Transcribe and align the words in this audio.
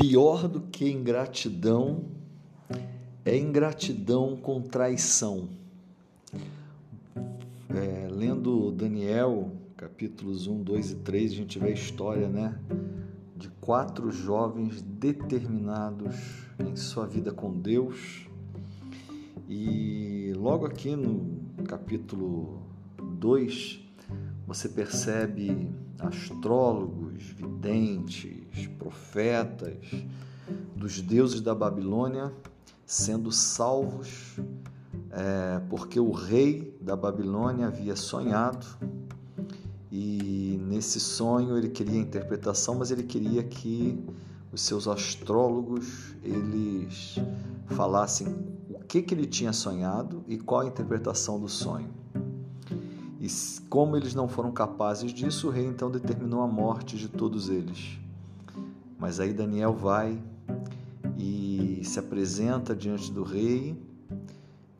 Pior 0.00 0.48
do 0.48 0.62
que 0.62 0.90
ingratidão 0.90 2.04
é 3.22 3.36
ingratidão 3.36 4.34
com 4.34 4.62
traição. 4.62 5.50
É, 7.68 8.08
lendo 8.10 8.72
Daniel, 8.72 9.52
capítulos 9.76 10.46
1, 10.46 10.62
2 10.62 10.90
e 10.92 10.94
3, 10.96 11.32
a 11.32 11.34
gente 11.34 11.58
vê 11.58 11.68
a 11.68 11.72
história 11.72 12.30
né, 12.30 12.58
de 13.36 13.50
quatro 13.60 14.10
jovens 14.10 14.80
determinados 14.80 16.16
em 16.58 16.74
sua 16.76 17.06
vida 17.06 17.30
com 17.30 17.52
Deus. 17.52 18.26
E 19.46 20.32
logo 20.34 20.64
aqui 20.64 20.96
no 20.96 21.62
capítulo 21.64 22.62
2, 23.18 23.79
você 24.50 24.68
percebe 24.68 25.70
astrólogos, 25.96 27.22
videntes, 27.22 28.66
profetas 28.80 29.76
dos 30.74 31.00
deuses 31.00 31.40
da 31.40 31.54
Babilônia 31.54 32.32
sendo 32.84 33.30
salvos, 33.30 34.40
é, 35.12 35.60
porque 35.70 36.00
o 36.00 36.10
rei 36.10 36.76
da 36.80 36.96
Babilônia 36.96 37.68
havia 37.68 37.94
sonhado 37.94 38.66
e 39.88 40.58
nesse 40.66 40.98
sonho 40.98 41.56
ele 41.56 41.68
queria 41.68 42.00
interpretação, 42.00 42.74
mas 42.74 42.90
ele 42.90 43.04
queria 43.04 43.44
que 43.44 44.04
os 44.52 44.62
seus 44.62 44.88
astrólogos 44.88 46.16
eles 46.24 47.20
falassem 47.66 48.26
o 48.68 48.80
que, 48.80 49.00
que 49.00 49.14
ele 49.14 49.26
tinha 49.26 49.52
sonhado 49.52 50.24
e 50.26 50.36
qual 50.36 50.62
a 50.62 50.66
interpretação 50.66 51.38
do 51.38 51.48
sonho. 51.48 52.00
E 53.30 53.60
como 53.68 53.96
eles 53.96 54.14
não 54.14 54.28
foram 54.28 54.50
capazes 54.50 55.12
disso, 55.14 55.46
o 55.46 55.50
rei 55.50 55.64
então 55.64 55.88
determinou 55.88 56.42
a 56.42 56.46
morte 56.48 56.96
de 56.96 57.08
todos 57.08 57.48
eles. 57.48 57.98
Mas 58.98 59.20
aí 59.20 59.32
Daniel 59.32 59.72
vai 59.72 60.20
e 61.16 61.80
se 61.84 61.98
apresenta 61.98 62.74
diante 62.74 63.12
do 63.12 63.22
rei, 63.22 63.80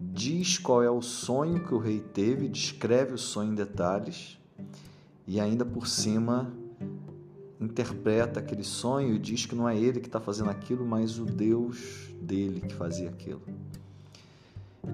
diz 0.01 0.59
qual 0.59 0.83
é 0.83 0.91
o 0.91 1.01
sonho 1.01 1.65
que 1.65 1.73
o 1.73 1.79
rei 1.79 2.01
teve, 2.01 2.49
descreve 2.49 3.15
o 3.15 3.19
sonho 3.19 3.53
em 3.53 3.55
detalhes 3.55 4.39
e 5.27 5.39
ainda 5.39 5.65
por 5.65 5.87
cima 5.87 6.53
interpreta 7.61 8.41
aquele 8.41 8.65
sonho 8.65 9.15
e 9.15 9.19
diz 9.19 9.47
que 9.47 9.55
não 9.55 9.69
é 9.69 9.79
ele 9.79 10.01
que 10.01 10.09
está 10.09 10.19
fazendo 10.19 10.51
aquilo, 10.51 10.85
mas 10.85 11.19
o 11.19 11.25
Deus 11.25 12.11
dele 12.21 12.61
que 12.61 12.75
fazia 12.75 13.11
aquilo. 13.11 13.43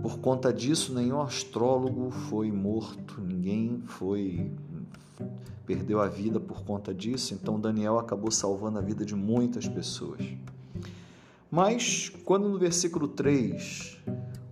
Por 0.03 0.19
conta 0.19 0.53
disso, 0.53 0.95
nenhum 0.95 1.21
astrólogo 1.21 2.11
foi 2.11 2.51
morto, 2.53 3.21
ninguém 3.21 3.83
foi 3.87 4.51
perdeu 5.67 6.01
a 6.01 6.07
vida 6.07 6.39
por 6.39 6.63
conta 6.63 6.95
disso, 6.95 7.35
então 7.35 7.59
Daniel 7.59 7.99
acabou 7.99 8.31
salvando 8.31 8.79
a 8.79 8.81
vida 8.81 9.05
de 9.05 9.17
muitas 9.17 9.67
pessoas. 9.67 10.21
Mas 11.51 12.09
quando 12.25 12.49
no 12.49 12.59
versículo 12.59 13.09
3, 13.09 13.99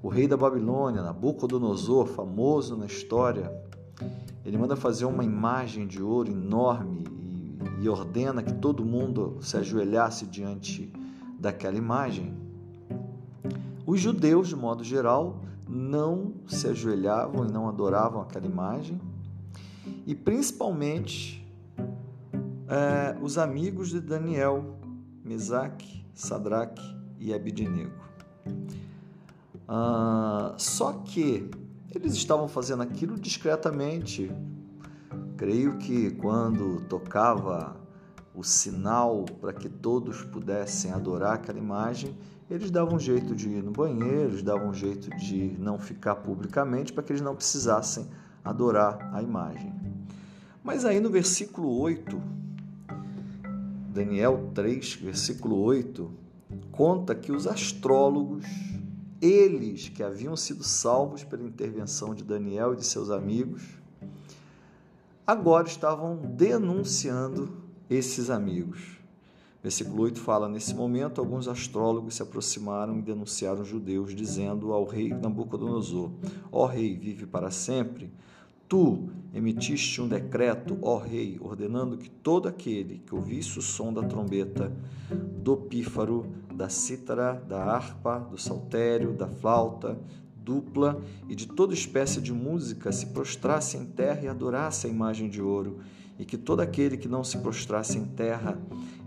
o 0.02 0.08
rei 0.08 0.26
da 0.26 0.36
Babilônia, 0.36 1.02
Nabucodonosor, 1.02 2.06
famoso 2.06 2.76
na 2.76 2.86
história, 2.86 3.52
ele 4.44 4.58
manda 4.58 4.76
fazer 4.76 5.04
uma 5.04 5.24
imagem 5.24 5.86
de 5.86 6.02
ouro 6.02 6.30
enorme 6.30 7.04
e, 7.80 7.84
e 7.84 7.88
ordena 7.88 8.42
que 8.42 8.52
todo 8.52 8.84
mundo 8.84 9.38
se 9.40 9.56
ajoelhasse 9.56 10.26
diante 10.26 10.92
daquela 11.38 11.76
imagem. 11.76 12.34
Os 13.86 14.00
judeus, 14.00 14.48
de 14.48 14.56
modo 14.56 14.82
geral, 14.82 15.40
não 15.68 16.34
se 16.46 16.66
ajoelhavam 16.68 17.46
e 17.46 17.52
não 17.52 17.68
adoravam 17.68 18.22
aquela 18.22 18.46
imagem, 18.46 19.00
e 20.06 20.14
principalmente 20.14 21.46
é, 22.68 23.16
os 23.20 23.36
amigos 23.38 23.90
de 23.90 24.00
Daniel, 24.00 24.76
Mesaque, 25.22 26.04
Sadraque 26.14 26.82
e 27.18 27.32
Abidinego. 27.32 28.04
Ah, 29.66 30.54
só 30.58 30.92
que 30.92 31.50
eles 31.94 32.14
estavam 32.14 32.48
fazendo 32.48 32.82
aquilo 32.82 33.18
discretamente. 33.18 34.30
Creio 35.36 35.78
que 35.78 36.10
quando 36.12 36.80
tocava 36.88 37.76
o 38.34 38.42
sinal 38.42 39.24
para 39.40 39.52
que 39.52 39.68
todos 39.68 40.22
pudessem 40.24 40.90
adorar 40.90 41.34
aquela 41.34 41.58
imagem, 41.58 42.16
eles 42.50 42.70
davam 42.70 42.96
um 42.96 43.00
jeito 43.00 43.34
de 43.34 43.48
ir 43.48 43.62
no 43.62 43.70
banheiro, 43.70 44.30
eles 44.30 44.42
davam 44.42 44.68
um 44.68 44.74
jeito 44.74 45.08
de 45.16 45.56
não 45.58 45.78
ficar 45.78 46.16
publicamente 46.16 46.92
para 46.92 47.02
que 47.02 47.12
eles 47.12 47.22
não 47.22 47.34
precisassem 47.34 48.06
adorar 48.44 49.10
a 49.14 49.22
imagem. 49.22 49.72
Mas 50.62 50.84
aí 50.84 51.00
no 51.00 51.10
versículo 51.10 51.78
8, 51.78 52.20
Daniel 53.88 54.50
3, 54.54 54.94
versículo 54.94 55.60
8, 55.60 56.10
conta 56.70 57.14
que 57.14 57.32
os 57.32 57.46
astrólogos, 57.46 58.44
eles 59.20 59.88
que 59.88 60.02
haviam 60.02 60.36
sido 60.36 60.62
salvos 60.62 61.24
pela 61.24 61.42
intervenção 61.42 62.14
de 62.14 62.22
Daniel 62.22 62.74
e 62.74 62.76
de 62.76 62.84
seus 62.84 63.10
amigos, 63.10 63.62
agora 65.26 65.66
estavam 65.66 66.16
denunciando 66.16 67.50
esses 67.88 68.28
amigos. 68.28 68.98
Versículo 69.64 70.02
8 70.02 70.20
fala: 70.20 70.46
Nesse 70.46 70.74
momento, 70.74 71.22
alguns 71.22 71.48
astrólogos 71.48 72.16
se 72.16 72.22
aproximaram 72.22 72.98
e 72.98 73.02
denunciaram 73.02 73.62
os 73.62 73.68
judeus, 73.68 74.14
dizendo 74.14 74.74
ao 74.74 74.84
rei 74.84 75.08
Nabucodonosor: 75.08 76.10
Ó 76.52 76.66
rei, 76.66 76.94
vive 76.94 77.24
para 77.24 77.50
sempre. 77.50 78.12
Tu 78.68 79.08
emitiste 79.32 80.02
um 80.02 80.06
decreto, 80.06 80.76
ó 80.82 80.98
rei, 80.98 81.38
ordenando 81.40 81.96
que 81.96 82.10
todo 82.10 82.46
aquele 82.46 82.98
que 82.98 83.14
ouvisse 83.14 83.58
o 83.58 83.62
som 83.62 83.90
da 83.90 84.02
trombeta, 84.02 84.70
do 85.10 85.56
pífaro, 85.56 86.26
da 86.54 86.68
cítara, 86.68 87.42
da 87.48 87.64
harpa, 87.64 88.18
do 88.18 88.36
saltério, 88.36 89.14
da 89.14 89.28
flauta, 89.28 89.98
dupla 90.36 91.00
e 91.26 91.34
de 91.34 91.48
toda 91.48 91.72
espécie 91.72 92.20
de 92.20 92.34
música 92.34 92.92
se 92.92 93.06
prostrasse 93.06 93.78
em 93.78 93.86
terra 93.86 94.24
e 94.24 94.28
adorasse 94.28 94.86
a 94.86 94.90
imagem 94.90 95.30
de 95.30 95.40
ouro 95.40 95.80
e 96.18 96.24
que 96.24 96.38
todo 96.38 96.60
aquele 96.60 96.96
que 96.96 97.08
não 97.08 97.24
se 97.24 97.38
prostrasse 97.38 97.98
em 97.98 98.04
terra 98.04 98.58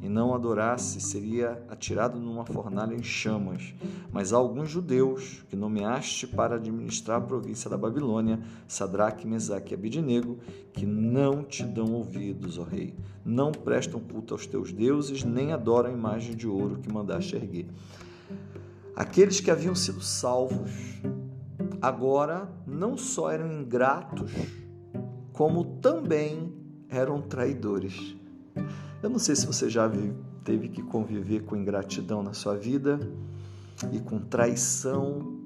e 0.02 0.10
não 0.10 0.34
adorasse 0.34 1.00
seria 1.00 1.64
atirado 1.70 2.20
numa 2.20 2.46
fornalha 2.46 2.94
em 2.94 3.04
chamas. 3.04 3.74
Mas 4.12 4.34
há 4.34 4.38
alguns 4.38 4.70
judeus 4.70 5.44
que 5.50 5.56
nomeaste 5.56 6.28
para 6.28 6.56
administrar 6.56 7.18
a 7.18 7.26
província 7.26 7.70
da 7.70 7.78
Babilônia, 7.78 8.40
Sadraque, 8.68 9.26
Mesaque 9.26 9.74
e 9.74 9.76
Abidinego, 9.76 10.38
que 10.74 10.86
não 10.86 11.44
te 11.44 11.64
dão 11.64 11.94
ouvidos, 11.94 12.58
ó 12.60 12.64
rei, 12.64 12.94
não 13.26 13.52
prestam 13.52 14.00
culto 14.00 14.34
aos 14.34 14.46
teus 14.46 14.72
deuses, 14.72 15.24
nem 15.24 15.54
adoram 15.54 15.90
a 15.90 15.94
imagem 15.94 16.36
de 16.36 16.48
ouro 16.48 16.78
que 16.78 16.92
mandaste 16.92 17.36
erguer. 17.36 17.68
Aqueles 18.96 19.40
que 19.40 19.52
haviam 19.52 19.76
sido 19.76 20.02
salvos 20.02 20.72
agora 21.82 22.50
não 22.66 22.98
só 22.98 23.32
eram 23.32 23.62
ingratos, 23.62 24.32
como 25.32 25.64
também 25.80 26.67
eram 26.90 27.22
traidores. 27.22 28.16
Eu 29.02 29.10
não 29.10 29.20
sei 29.20 29.36
se 29.36 29.46
você 29.46 29.70
já 29.70 29.90
teve 30.44 30.70
que 30.70 30.82
conviver 30.82 31.44
com 31.44 31.56
ingratidão 31.56 32.24
na 32.24 32.34
sua 32.34 32.56
vida 32.56 33.00
e 33.92 34.00
com 34.00 34.20
traição, 34.20 35.38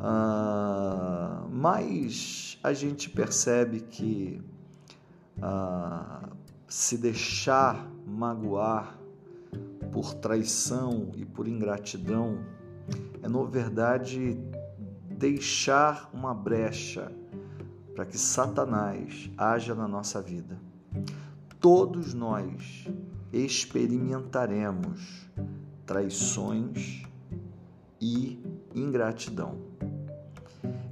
ah, 0.00 1.46
mas 1.50 2.58
a 2.62 2.72
gente 2.72 3.10
percebe 3.10 3.80
que 3.80 4.40
ah, 5.40 6.28
se 6.68 6.98
deixar 6.98 7.90
magoar 8.06 8.98
por 9.90 10.14
traição 10.14 11.10
e 11.16 11.24
por 11.24 11.48
ingratidão 11.48 12.38
é, 13.22 13.28
na 13.28 13.42
verdade, 13.44 14.38
deixar 15.10 16.10
uma 16.12 16.34
brecha 16.34 17.10
para 17.96 18.04
que 18.04 18.18
Satanás 18.18 19.30
haja 19.38 19.74
na 19.74 19.88
nossa 19.88 20.20
vida. 20.20 20.60
Todos 21.58 22.12
nós 22.12 22.86
experimentaremos 23.32 25.26
traições 25.86 27.02
e 27.98 28.38
ingratidão. 28.74 29.58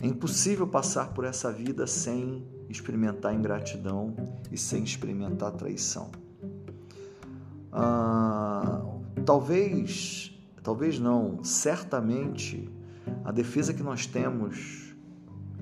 É 0.03 0.07
impossível 0.07 0.67
passar 0.67 1.13
por 1.13 1.27
essa 1.27 1.53
vida 1.53 1.87
sem 1.87 2.43
experimentar 2.71 3.35
ingratidão 3.35 4.17
e 4.51 4.57
sem 4.57 4.83
experimentar 4.83 5.53
traição. 5.53 6.11
Ah, 7.71 8.83
talvez, 9.27 10.35
talvez 10.63 10.99
não, 10.99 11.45
certamente 11.45 12.67
a 13.23 13.31
defesa 13.31 13.75
que 13.75 13.83
nós 13.83 14.07
temos 14.07 14.94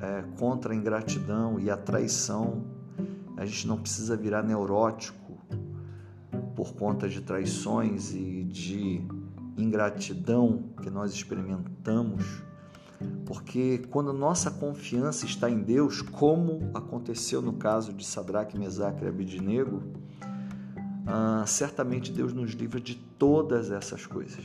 é, 0.03 0.25
contra 0.37 0.73
a 0.73 0.77
ingratidão 0.77 1.61
e 1.61 1.71
a 1.71 1.77
traição. 1.77 2.65
A 3.37 3.47
gente 3.47 3.67
não 3.67 3.79
precisa 3.79 4.17
virar 4.17 4.43
neurótico 4.43 5.39
por 6.57 6.75
conta 6.75 7.09
de 7.09 7.21
traições 7.21 8.13
e 8.13 8.45
de 8.45 9.07
ingratidão 9.57 10.65
que 10.83 10.91
nós 10.91 11.13
experimentamos, 11.13 12.43
porque 13.25 13.79
quando 13.91 14.13
nossa 14.13 14.51
confiança 14.51 15.25
está 15.25 15.49
em 15.49 15.61
Deus, 15.61 16.03
como 16.03 16.71
aconteceu 16.75 17.41
no 17.41 17.55
caso 17.55 17.93
de 17.93 18.05
Sadraque, 18.05 18.59
Mesaque 18.59 19.05
e 19.05 19.09
Abidinego, 19.09 19.83
ah, 21.07 21.45
certamente 21.47 22.13
Deus 22.13 22.33
nos 22.33 22.53
livra 22.53 22.81
de 22.81 22.95
todas 22.95 23.71
essas 23.71 24.07
coisas. 24.07 24.45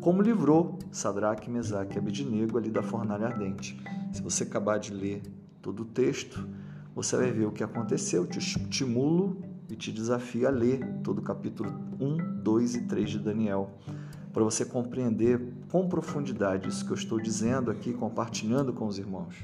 Como 0.00 0.20
livrou 0.20 0.78
Sadraque, 0.90 1.48
Mesaque 1.48 1.96
e 1.96 1.98
Abednego 1.98 2.58
ali 2.58 2.70
da 2.70 2.82
fornalha 2.82 3.26
ardente. 3.26 3.80
Se 4.12 4.20
você 4.20 4.44
acabar 4.44 4.78
de 4.78 4.92
ler 4.92 5.22
todo 5.62 5.80
o 5.80 5.84
texto, 5.86 6.46
você 6.94 7.16
vai 7.16 7.32
ver 7.32 7.46
o 7.46 7.52
que 7.52 7.64
aconteceu. 7.64 8.26
Te 8.26 8.38
estimulo 8.38 9.42
e 9.70 9.74
te 9.74 9.90
desafio 9.90 10.46
a 10.46 10.50
ler 10.50 10.84
todo 11.02 11.20
o 11.20 11.22
capítulo 11.22 11.72
1, 11.98 12.42
2 12.42 12.74
e 12.74 12.80
3 12.82 13.10
de 13.10 13.18
Daniel, 13.18 13.70
para 14.32 14.44
você 14.44 14.66
compreender 14.66 15.40
com 15.70 15.88
profundidade 15.88 16.68
isso 16.68 16.84
que 16.84 16.90
eu 16.90 16.96
estou 16.96 17.18
dizendo 17.18 17.70
aqui, 17.70 17.94
compartilhando 17.94 18.72
com 18.74 18.86
os 18.86 18.98
irmãos. 18.98 19.34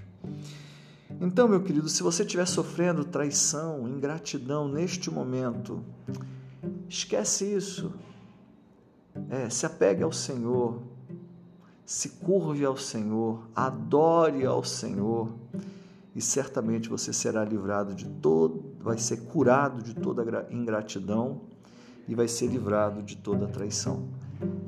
Então, 1.21 1.49
meu 1.49 1.63
querido, 1.63 1.89
se 1.89 2.03
você 2.03 2.23
estiver 2.23 2.47
sofrendo 2.47 3.05
traição, 3.05 3.89
ingratidão 3.89 4.69
neste 4.69 5.11
momento, 5.11 5.83
esquece 6.89 7.47
isso. 7.47 7.95
É, 9.31 9.49
se 9.49 9.65
apegue 9.65 10.03
ao 10.03 10.13
Senhor, 10.13 10.83
se 11.89 12.11
curve 12.11 12.67
ao 12.67 12.77
Senhor, 12.77 13.49
adore 13.57 14.45
ao 14.45 14.63
Senhor 14.63 15.33
e 16.15 16.21
certamente 16.21 16.87
você 16.87 17.15
será 17.15 17.43
livrado 17.43 17.95
de 17.95 18.05
todo, 18.05 18.75
vai 18.79 18.99
ser 18.99 19.23
curado 19.23 19.83
de 19.83 19.95
toda 19.95 20.47
ingratidão 20.51 21.41
e 22.07 22.15
vai 22.15 22.29
ser 22.29 22.49
livrado 22.49 23.03
de 23.03 23.17
toda 23.17 23.49
traição. 23.49 24.07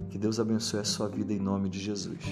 Que 0.08 0.16
Deus 0.16 0.40
abençoe 0.40 0.80
a 0.80 0.84
sua 0.84 1.08
vida 1.08 1.30
em 1.30 1.38
nome 1.38 1.68
de 1.68 1.78
Jesus. 1.78 2.24